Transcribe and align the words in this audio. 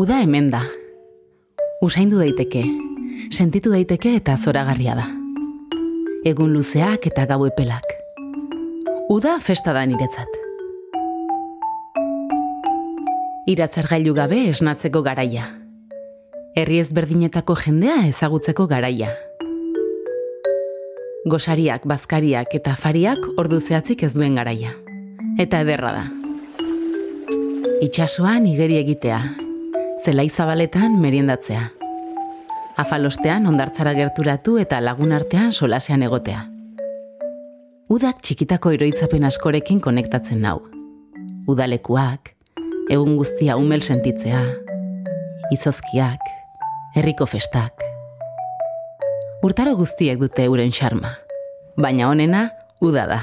Uda 0.00 0.22
hemen 0.22 0.46
da. 0.48 0.62
Usaindu 1.84 2.22
daiteke, 2.22 2.62
sentitu 3.28 3.68
daiteke 3.74 4.14
eta 4.16 4.32
zoragarria 4.40 4.94
da. 4.96 5.02
Egun 6.24 6.54
luzeak 6.56 7.04
eta 7.10 7.26
gau 7.28 7.42
epelak. 7.44 7.84
Uda 9.12 9.34
festa 9.44 9.74
da 9.76 9.82
niretzat. 9.84 10.38
Iratzar 13.52 13.90
gailu 13.90 14.14
gabe 14.16 14.38
esnatzeko 14.54 15.02
garaia. 15.04 15.44
Herri 16.56 16.80
ezberdinetako 16.80 17.58
jendea 17.66 17.98
ezagutzeko 18.08 18.70
garaia. 18.72 19.10
Gosariak, 21.28 21.84
bazkariak 21.84 22.56
eta 22.62 22.72
fariak 22.86 23.28
ordu 23.36 23.60
zehatzik 23.60 24.08
ez 24.08 24.14
duen 24.16 24.40
garaia. 24.40 24.72
Eta 25.36 25.60
ederra 25.60 25.92
da. 25.98 26.08
Itxasoan 27.84 28.48
igeri 28.48 28.80
egitea, 28.80 29.20
zelai 30.04 30.30
zabaletan 30.30 30.96
meriendatzea. 31.00 31.66
Afalostean 32.80 33.46
ondartzara 33.46 33.92
gerturatu 33.92 34.56
eta 34.60 34.78
lagun 34.80 35.12
artean 35.12 35.52
solasean 35.52 36.02
egotea. 36.06 36.46
Udak 37.90 38.22
txikitako 38.24 38.72
eroitzapen 38.76 39.26
askorekin 39.28 39.80
konektatzen 39.84 40.40
nau. 40.40 40.60
Udalekuak, 41.50 42.32
egun 42.88 43.18
guztia 43.18 43.58
umel 43.60 43.82
sentitzea, 43.82 44.40
izozkiak, 45.52 46.22
herriko 46.96 47.26
festak. 47.26 47.84
Urtaro 49.44 49.74
guztiek 49.76 50.20
dute 50.20 50.46
euren 50.48 50.72
xarma, 50.72 51.12
baina 51.76 52.08
honena 52.08 52.48
uda 52.80 53.06
da. 53.10 53.20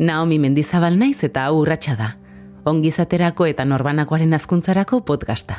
Naomi 0.00 0.38
Mendizabal 0.40 0.94
naiz 0.96 1.18
eta 1.26 1.42
hau 1.44 1.58
urratsa 1.60 1.92
da. 1.98 2.06
Ongizaterako 2.70 3.44
eta 3.50 3.66
norbanakoaren 3.68 4.32
azkuntzarako 4.32 5.02
podcasta. 5.04 5.58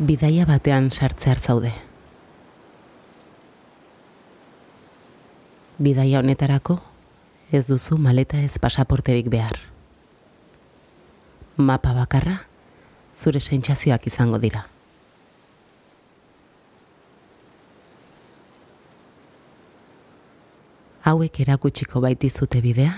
Bidaia 0.00 0.46
batean 0.48 0.88
sartze 0.90 1.34
zaude. 1.36 1.72
Bidaia 5.76 6.20
honetarako 6.20 6.78
ez 7.52 7.66
duzu 7.68 7.98
maleta 7.98 8.40
ez 8.40 8.56
pasaporterik 8.58 9.28
behar. 9.28 9.58
Mapa 11.56 11.92
bakarra 11.92 12.38
zure 13.16 13.40
sentsazioak 13.40 14.06
izango 14.06 14.38
dira. 14.38 14.64
Hauek 21.04 21.40
erakutsiko 21.40 22.00
baitizute 22.00 22.60
bidea 22.64 22.92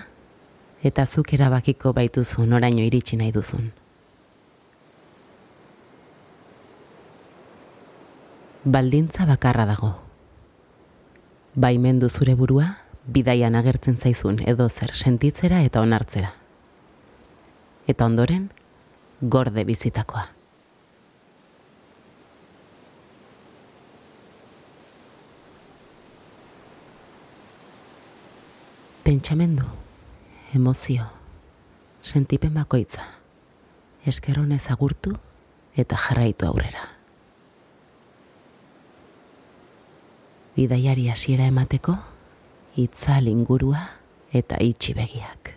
eta 0.82 1.06
zuk 1.06 1.34
erabakiko 1.34 1.92
baituzu 1.92 2.46
noraino 2.46 2.82
iritsi 2.86 3.16
nahi 3.16 3.32
duzun. 3.34 3.72
Baldintza 8.64 9.26
bakarra 9.26 9.66
dago. 9.66 9.96
Baimendu 11.54 12.08
zure 12.08 12.34
burua, 12.34 12.76
bidaian 13.06 13.56
agertzen 13.58 13.98
zaizun 13.98 14.38
edo 14.46 14.68
zer 14.68 14.94
sentitzera 14.94 15.62
eta 15.66 15.82
onartzera. 15.82 16.30
Eta 17.90 18.06
ondoren, 18.06 18.52
gorde 19.20 19.64
bizitakoa. 19.64 20.28
Pentsamendu, 29.02 29.66
emozio, 30.54 31.10
sentipen 32.00 32.54
bakoitza, 32.54 33.02
eskeronez 34.06 34.64
agurtu 34.70 35.18
eta 35.74 35.98
jarraitu 35.98 36.46
aurrera. 36.46 36.91
Bidaiari 40.56 41.08
hasiera 41.08 41.46
emateko 41.48 41.96
itzal 42.76 43.28
ingurua 43.28 43.80
eta 44.32 44.58
itxi 44.60 44.94
begiak. 44.96 45.52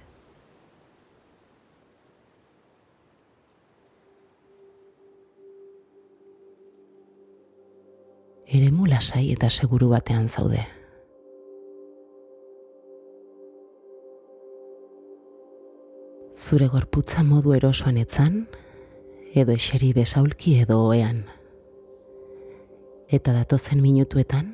Eremu 8.55 8.85
lasai 8.87 9.31
eta 9.33 9.49
seguru 9.49 9.89
batean 9.91 10.29
zaude. 10.29 10.61
Zure 16.35 16.67
gorputza 16.67 17.23
modu 17.23 17.55
erosoan 17.55 17.97
etzan, 17.97 18.45
edo 19.33 19.55
eseri 19.55 19.93
besaulki 19.95 20.59
edo 20.61 20.81
oean. 20.87 21.23
Eta 23.09 23.33
datozen 23.33 23.81
minutuetan, 23.81 24.53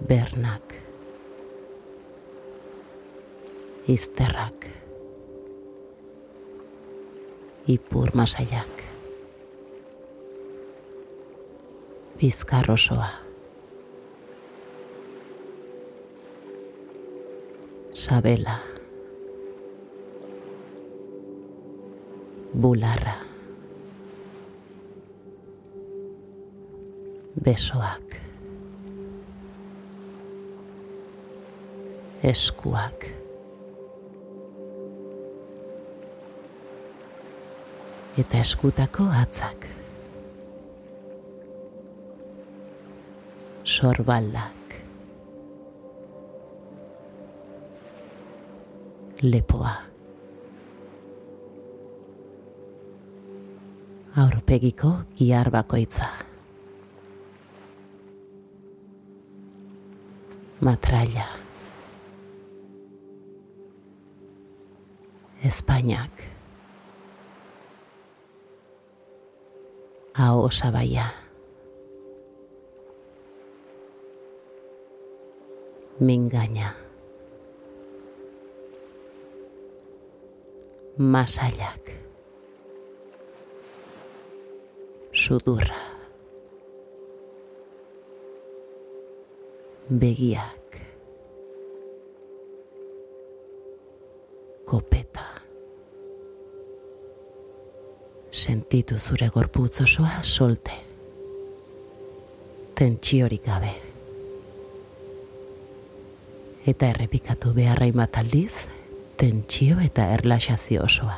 bernak, 0.00 0.74
izterrak, 3.88 4.66
ipur 7.66 8.12
masaiak, 8.14 8.84
bizkar 12.20 12.68
osoa, 12.70 13.10
sabela, 17.92 18.60
bularra, 22.52 23.16
besoak, 27.44 28.25
eskuak. 32.26 33.06
Eta 38.16 38.40
eskutako 38.40 39.06
atzak. 39.22 39.66
Sorbaldak. 43.64 44.78
Lepoa. 49.22 49.74
Aurpegiko 54.16 54.92
gihar 55.16 55.50
bakoitza. 55.52 56.08
Matraila. 60.60 61.45
Espainiak. 65.46 66.10
Aho 70.18 70.50
sabaia. 70.50 71.06
Mingaina. 76.02 76.74
Masaiak. 80.98 81.94
Sudurra. 85.14 85.78
Begiak. 89.86 90.65
Sentitu 98.46 98.98
zure 98.98 99.26
gorputz 99.34 99.80
osoa 99.82 100.20
solte. 100.22 100.70
Tentsiorik 102.78 103.42
gabe. 103.42 103.72
Eta 106.70 106.90
errepikatu 106.92 107.50
beharra 107.56 107.88
bat 107.96 108.18
aldiz, 108.20 108.68
tentsio 109.18 109.80
eta 109.82 110.06
erlaxazio 110.14 110.84
osoa. 110.86 111.16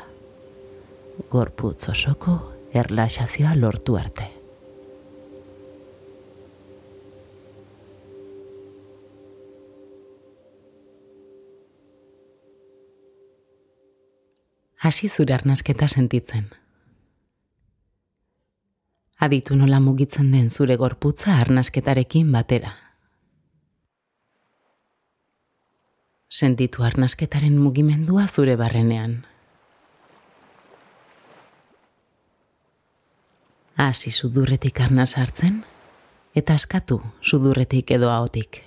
Gorputz 1.28 1.90
osoko 1.92 2.38
erlaxazioa 2.72 3.52
lortu 3.60 3.98
arte. 4.00 4.30
hasi 14.88 15.08
zure 15.08 15.34
arnasketa 15.34 15.88
sentitzen. 15.88 16.46
Aditu 19.18 19.56
nola 19.58 19.80
mugitzen 19.82 20.30
den 20.30 20.50
zure 20.50 20.76
gorputza 20.78 21.40
arnasketarekin 21.42 22.30
batera. 22.30 22.70
Sentitu 26.30 26.84
arnasketaren 26.86 27.56
mugimendua 27.58 28.28
zure 28.28 28.54
barrenean. 28.56 29.24
Hasi 33.74 34.10
sudurretik 34.10 34.78
arnaz 34.86 35.10
hartzen, 35.18 35.64
eta 36.34 36.54
askatu 36.54 37.00
sudurretik 37.22 37.90
edo 37.98 38.12
ahotik. 38.14 38.62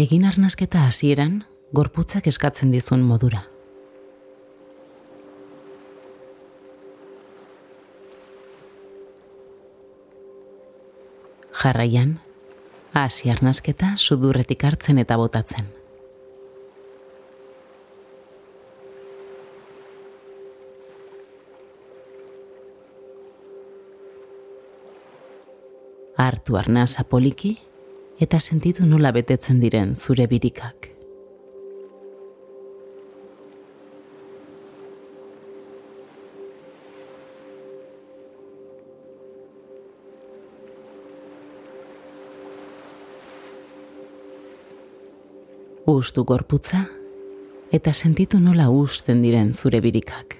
Egin 0.00 0.24
arnasketa 0.24 0.86
hasieran, 0.88 1.42
gorputzak 1.76 2.28
eskatzen 2.30 2.70
dizun 2.72 3.02
modura. 3.04 3.44
Jarraian, 11.60 12.20
hasi 12.94 13.28
arnasketa 13.28 13.90
sudurretik 13.98 14.62
hartzen 14.64 14.96
eta 15.02 15.18
botatzen. 15.20 15.66
Artu 26.16 26.56
arnasa 26.56 27.04
poliki 27.04 27.58
eta 28.20 28.40
sentitu 28.40 28.86
nola 28.88 29.12
betetzen 29.12 29.60
diren 29.60 29.92
zure 29.96 30.26
birikak. 30.32 30.88
Ustu 45.90 46.22
gorputza 46.24 46.84
eta 47.74 47.92
sentitu 47.94 48.38
nola 48.38 48.68
usten 48.70 49.24
diren 49.26 49.50
zure 49.54 49.80
birikak. 49.82 50.36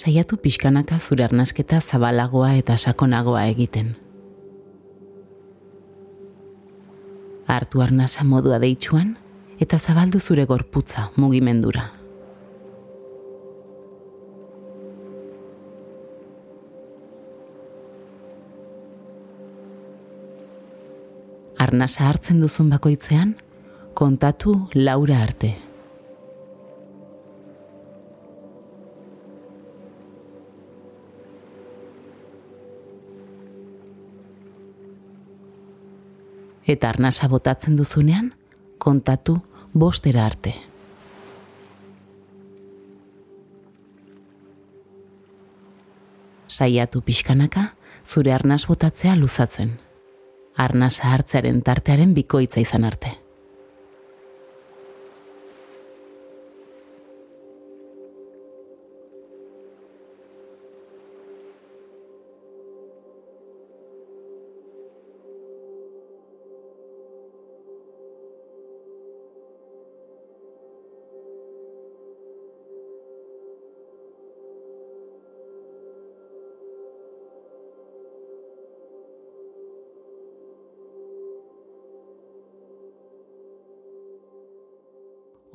saiatu 0.00 0.36
pixkanaka 0.40 0.98
zure 0.98 1.24
arnasketa 1.24 1.80
zabalagoa 1.80 2.54
eta 2.56 2.76
sakonagoa 2.78 3.44
egiten. 3.52 3.94
Artu 7.46 7.82
arnasa 7.84 8.24
modua 8.24 8.58
deitsuan 8.62 9.16
eta 9.60 9.78
zabaldu 9.78 10.20
zure 10.20 10.46
gorputza 10.48 11.10
mugimendura. 11.16 11.99
Arnasa 21.70 22.08
hartzen 22.08 22.40
duzun 22.42 22.66
bakoitzean, 22.72 23.36
kontatu 23.94 24.56
laura 24.74 25.20
arte. 25.22 25.54
eta 36.70 36.88
arnasa 36.88 37.26
botatzen 37.28 37.76
duzunean, 37.76 38.32
kontatu 38.78 39.40
bostera 39.74 40.24
arte. 40.26 40.54
Saiatu 46.46 47.02
pixkanaka, 47.02 47.70
zure 48.04 48.34
arnaz 48.34 48.64
botatzea 48.70 49.16
luzatzen. 49.16 49.78
Arnasa 50.56 51.12
hartzearen 51.14 51.62
tartearen 51.62 52.14
bikoitza 52.14 52.60
izan 52.60 52.84
arte. 52.84 53.19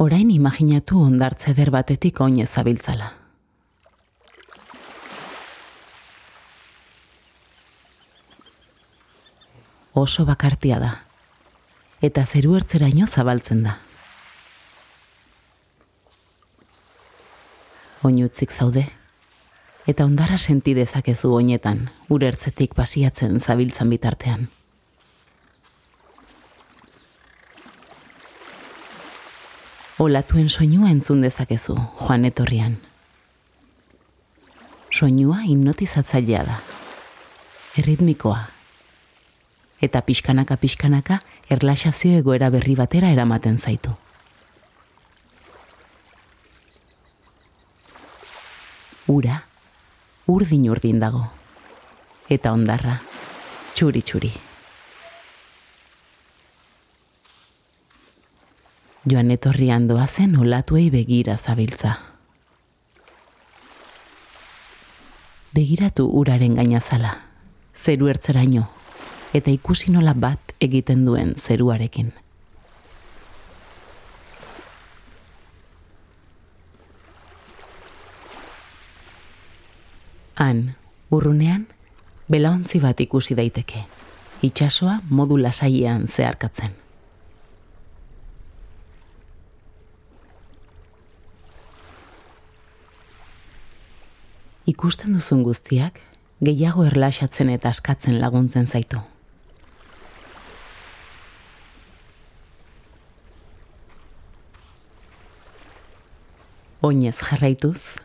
Orain 0.05 0.29
imaginatu 0.29 0.99
ondartze 1.01 1.55
der 1.57 1.71
batetik 1.73 2.19
oinez 2.21 2.49
zabiltzala. 2.53 3.07
Oso 9.97 10.25
bakartia 10.27 10.77
da, 10.83 10.91
eta 12.05 12.25
zeru 12.25 12.53
ertzeraino 12.59 13.07
zabaltzen 13.07 13.63
da. 13.65 13.77
Oinutzik 18.05 18.53
zaude, 18.53 18.83
eta 19.89 20.05
ondarra 20.05 20.37
senti 20.37 20.75
dezakezu 20.77 21.33
oinetan, 21.39 21.87
urertzetik 22.13 22.77
basiatzen 22.77 23.39
zabiltzan 23.39 23.89
bitartean. 23.95 24.45
Olatuen 29.99 30.49
soinua 30.49 30.89
entzun 30.91 31.21
dezakezu, 31.21 31.75
joan 32.01 32.25
etorrian. 32.25 32.77
Soinua 34.91 35.41
hipnotizatzailea 35.47 36.43
da. 36.43 36.57
Erritmikoa. 37.79 38.39
Eta 39.81 40.01
pixkanaka 40.01 40.57
pixkanaka 40.57 41.19
erlaxazio 41.51 42.19
egoera 42.19 42.49
berri 42.49 42.75
batera 42.75 43.11
eramaten 43.11 43.57
zaitu. 43.57 43.91
Ura, 49.07 49.37
urdin 50.27 50.69
urdin 50.71 50.99
dago. 50.99 51.23
Eta 52.29 52.51
ondarra, 52.51 52.99
txuri 53.75 54.01
txuri. 54.01 54.31
Joan 59.05 59.29
etorrian 59.31 59.87
doazen 59.87 60.35
olatuei 60.39 60.89
begira 60.89 61.37
zabiltza. 61.37 61.93
Begiratu 65.53 66.07
uraren 66.09 66.55
gainazala, 66.57 67.11
zeru 67.77 68.07
ertzeraino, 68.09 68.63
eta 69.37 69.51
ikusi 69.53 69.91
nola 69.93 70.15
bat 70.17 70.55
egiten 70.59 71.03
duen 71.05 71.35
zeruarekin. 71.37 72.13
Han, 80.41 80.63
urrunean, 81.13 81.67
belaontzi 82.27 82.81
bat 82.81 83.05
ikusi 83.05 83.37
daiteke, 83.37 83.85
itxasoa 84.41 84.97
modu 85.09 85.37
lasaian 85.37 86.09
zeharkatzen. 86.09 86.84
Ikusten 94.65 95.13
duzun 95.13 95.43
guztiak, 95.45 95.99
gehiago 96.41 96.87
erlaxatzen 96.89 97.51
eta 97.53 97.69
askatzen 97.69 98.17
laguntzen 98.17 98.65
zaitu. 98.65 98.97
Oinez 106.81 107.15
jarraituz, 107.21 107.97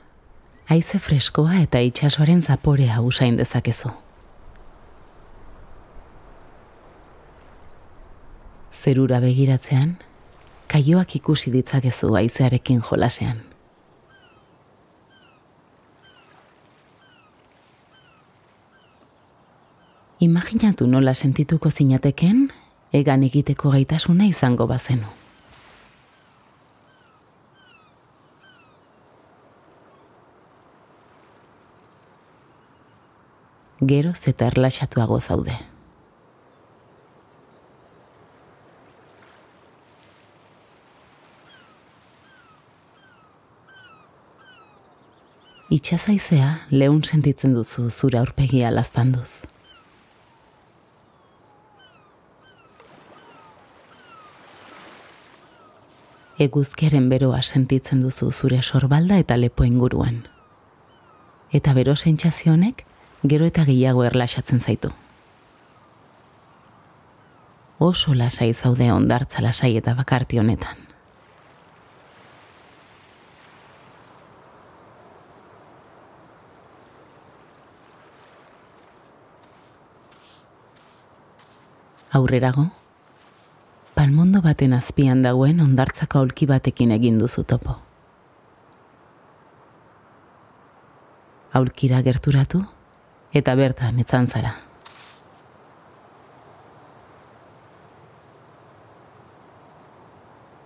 haize 0.68 1.00
freskoa 1.00 1.62
eta 1.64 1.80
itxasoaren 1.84 2.42
zaporea 2.42 3.00
usain 3.00 3.40
dezakezu. 3.40 3.90
Zerura 8.80 9.20
begiratzean, 9.20 9.96
kaioak 10.68 11.16
ikusi 11.16 11.52
ditzakezu 11.56 12.14
haizearekin 12.20 12.84
jolasean. 12.84 13.49
Imaginatu 20.20 20.84
nola 20.86 21.14
sentituko 21.14 21.70
zinateken, 21.72 22.50
egan 22.92 23.22
egiteko 23.24 23.70
gaitasuna 23.72 24.26
izango 24.28 24.66
bazenu. 24.68 25.06
Gero 33.80 34.12
zeta 34.12 34.50
erlaxatuago 34.52 35.16
zaude. 35.20 35.54
Itxasaizea 45.70 46.50
lehun 46.76 47.00
sentitzen 47.08 47.56
duzu 47.56 47.86
zure 47.88 48.20
aurpegia 48.20 48.74
laztanduz. 48.74 49.46
Eguzkiaren 56.40 57.10
beroa 57.12 57.42
sentitzen 57.42 58.00
duzu 58.00 58.30
zure 58.32 58.62
sorbalda 58.62 59.18
eta 59.20 59.36
lepo 59.36 59.66
inguruan. 59.68 60.22
Eta 61.52 61.74
bero 61.76 61.96
sentsazionek 61.96 62.86
gero 63.32 63.44
eta 63.44 63.66
gehiago 63.68 64.06
erlaxatzen 64.08 64.62
zaitu. 64.64 64.88
Oso 67.78 68.14
lasai 68.14 68.54
zaude 68.54 68.88
ondartza 68.92 69.44
lasai 69.44 69.76
eta 69.76 69.92
bakarti 70.00 70.40
honetan. 70.40 70.80
Aurrerago, 82.10 82.70
palmondo 84.00 84.40
baten 84.40 84.72
azpian 84.72 85.18
dagoen 85.20 85.58
ondartzako 85.60 86.22
aulki 86.22 86.46
batekin 86.48 86.92
egin 86.94 87.18
duzu 87.20 87.42
topo. 87.44 87.74
Aulkira 91.60 92.00
gerturatu, 92.06 92.62
eta 93.42 93.54
bertan 93.60 94.00
etzan 94.00 94.30
zara. 94.30 94.54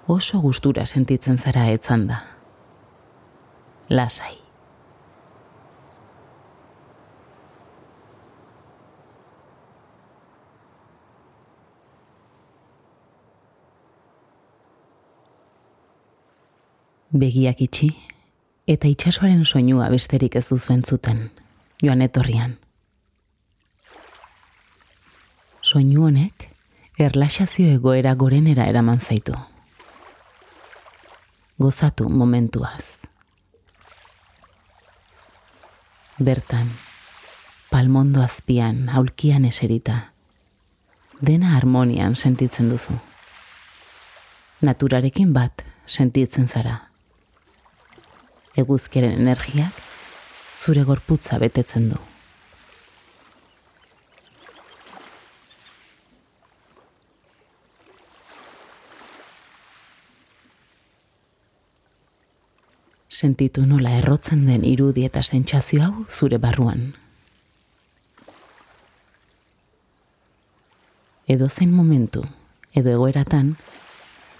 Oso 0.06 0.38
gustura 0.46 0.86
sentitzen 0.86 1.42
zara 1.42 1.66
etzan 1.74 2.06
da. 2.12 2.22
Lasai. 3.90 4.43
Begiak 17.14 17.60
itxi, 17.62 17.92
eta 18.66 18.88
itxasoaren 18.90 19.44
soinua 19.46 19.86
besterik 19.92 20.34
ez 20.34 20.48
duzuen 20.48 20.80
zuten 20.82 21.28
joan 21.78 22.00
etorrian. 22.02 22.56
Soinu 25.62 26.08
honek, 26.08 26.48
erlaxazio 26.98 27.68
egoera 27.70 28.16
gorenera 28.18 28.66
eraman 28.66 28.98
zaitu. 29.00 29.34
Gozatu 31.58 32.08
momentuaz. 32.08 33.06
Bertan, 36.18 36.72
palmondo 37.70 38.22
azpian, 38.22 38.88
aulkian 38.88 39.44
eserita, 39.44 40.00
dena 41.20 41.54
harmonian 41.56 42.16
sentitzen 42.16 42.74
duzu. 42.74 42.98
Naturarekin 44.66 45.30
bat 45.32 45.62
sentitzen 45.86 46.48
zara. 46.48 46.93
Eguzkeren 48.54 49.16
energiak 49.18 49.80
zure 50.54 50.84
gorputza 50.86 51.40
betetzen 51.42 51.88
du. 51.90 51.98
Sentitu 63.10 63.62
nola 63.66 63.96
errotzen 63.98 64.46
den 64.46 64.64
irudi 64.66 65.04
eta 65.06 65.22
sentsazio 65.22 65.82
hau 65.82 66.06
zure 66.10 66.38
barruan. 66.38 66.92
Edo 71.26 71.48
zen 71.48 71.70
momentu, 71.74 72.22
edo 72.74 72.90
egoeratan, 72.94 73.54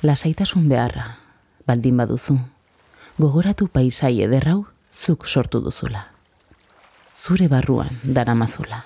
lasaitasun 0.03 0.67
beharra, 0.69 1.15
baldin 1.67 1.97
baduzu, 1.97 2.37
gogoratu 3.19 3.69
paisai 3.71 4.25
ederrau 4.25 4.65
zuk 4.91 5.27
sortu 5.27 5.61
duzula. 5.63 6.09
Zure 7.15 7.47
barruan 7.49 7.95
daramazula. 8.03 8.83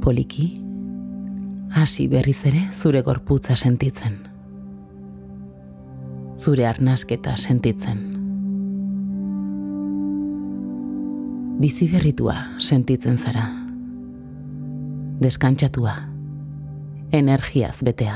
Poliki, 0.00 0.46
hasi 1.74 2.06
berriz 2.08 2.44
ere 2.46 2.62
zure 2.72 3.02
gorputza 3.02 3.56
sentitzen. 3.56 4.16
Zure 6.34 6.66
arnasketa 6.66 7.36
sentitzen. 7.36 8.09
Bizi 11.60 11.88
berritua 11.92 12.34
sentitzen 12.58 13.18
zara. 13.18 13.44
Deskantxatua, 15.20 15.92
energiaz 17.12 17.82
betea. 17.84 18.14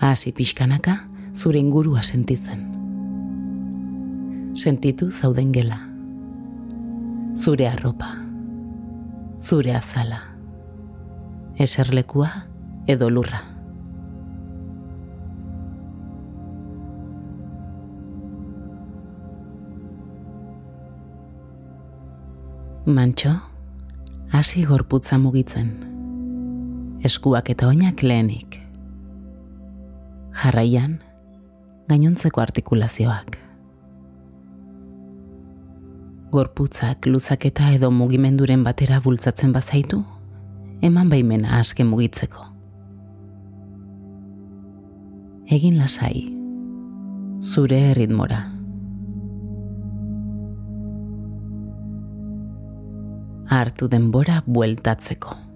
Hasi 0.00 0.32
pixkanaka 0.32 0.96
zure 1.34 1.60
ingurua 1.62 2.02
sentitzen. 2.02 2.66
Sentitu 4.54 5.10
zauden 5.10 5.52
gela. 5.54 5.78
Zure 7.36 7.68
arropa. 7.68 8.10
Zure 9.38 9.76
azala. 9.76 10.24
Eserlekua 11.58 12.32
edo 12.88 13.10
lurra. 13.10 13.49
Mantxo, 22.90 23.30
hasi 24.32 24.64
gorputza 24.64 25.18
mugitzen. 25.18 25.86
eskuak 27.02 27.48
eta 27.50 27.68
oinak 27.68 28.02
lehenik. 28.02 28.58
Jarraian, 30.42 30.98
gainontzeko 31.88 32.40
artikulazioak. 32.40 33.38
Gorputzak 36.30 37.06
luzaketa 37.06 37.72
edo 37.72 37.90
mugimenduren 37.90 38.64
batera 38.64 39.00
bultzatzen 39.00 39.52
bazaitu, 39.52 40.02
eman 40.82 41.08
baimena 41.08 41.58
aske 41.58 41.84
mugitzeko. 41.84 42.44
Egin 45.50 45.78
lasai, 45.78 46.28
zure 47.40 47.80
erritmora. 47.90 48.49
Hartu 53.50 53.88
denbora 53.90 54.42
bueltatzeko. 54.46 55.49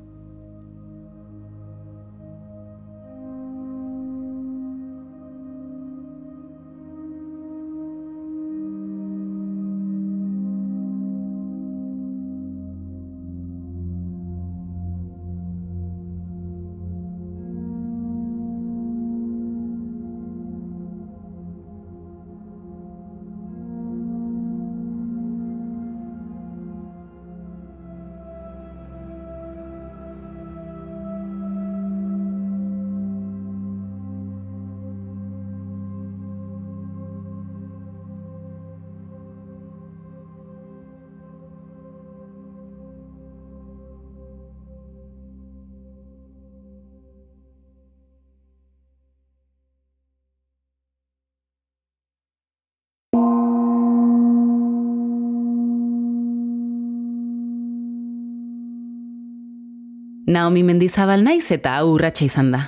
Naomi 60.34 60.64
Mendizabal 60.66 61.22
naiz 61.22 61.52
eta 61.54 61.76
hau 61.78 61.92
urratsa 61.94 62.24
izan 62.26 62.48
da. 62.50 62.60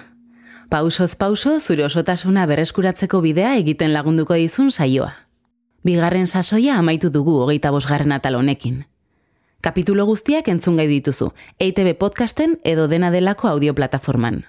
Pausoz 0.70 1.16
pauso 1.18 1.56
zure 1.58 1.82
osotasuna 1.82 2.44
berreskuratzeko 2.46 3.18
bidea 3.24 3.56
egiten 3.58 3.90
lagunduko 3.90 4.36
dizun 4.38 4.68
saioa. 4.70 5.08
Bigarren 5.82 6.28
sasoia 6.30 6.76
amaitu 6.78 7.10
dugu 7.10 7.32
hogeita 7.42 7.72
bosgarren 7.74 8.12
atal 8.14 8.36
honekin. 8.38 8.84
Kapitulo 9.66 10.06
guztiak 10.06 10.46
entzun 10.52 10.76
gai 10.78 10.86
dituzu, 10.86 11.32
EITB 11.58 11.96
podcasten 11.98 12.54
edo 12.62 12.86
dena 12.86 13.10
delako 13.10 13.48
audioplataforman. 13.48 14.44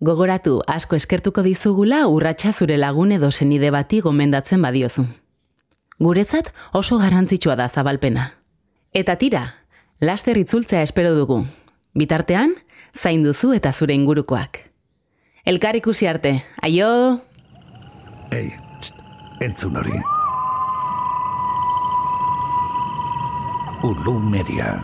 Gogoratu 0.00 0.56
asko 0.66 0.98
eskertuko 0.98 1.44
dizugula 1.46 2.00
urratsa 2.10 2.50
zure 2.52 2.80
lagun 2.82 3.12
edo 3.14 3.30
senide 3.30 3.70
bati 3.70 4.00
gomendatzen 4.00 4.66
badiozu. 4.66 5.04
Guretzat 6.00 6.50
oso 6.72 6.98
garrantzitsua 6.98 7.54
da 7.54 7.68
zabalpena. 7.68 8.26
Eta 8.92 9.16
tira, 9.22 9.44
laster 10.00 10.42
itzultzea 10.42 10.82
espero 10.82 11.14
dugu. 11.14 11.44
Bitartean, 11.96 12.50
zain 12.92 13.22
duzu 13.24 13.54
eta 13.56 13.72
zure 13.72 13.94
ingurukoak. 13.96 14.58
Elkar 15.48 15.78
ikusi 15.78 16.08
arte, 16.10 16.34
aio! 16.60 16.90
Ei, 18.36 18.50
txt, 18.82 19.00
entzun 19.40 19.78
hori. 19.80 19.96
Ulu 23.86 24.18
media. 24.20 24.74